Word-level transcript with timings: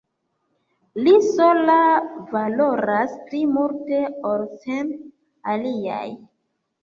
Li 1.07 1.11
sola 1.25 1.75
valoras 2.31 3.13
pli 3.27 3.41
multe 3.57 3.99
ol 4.31 4.47
cent 4.65 4.95
aliaj. 5.57 6.09